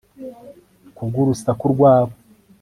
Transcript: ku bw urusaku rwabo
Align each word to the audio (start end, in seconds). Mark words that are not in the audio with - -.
ku 0.95 1.01
bw 1.07 1.15
urusaku 1.23 1.65
rwabo 1.73 2.13